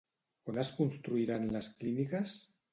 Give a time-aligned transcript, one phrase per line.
[0.53, 2.37] On es construiran les clíniques?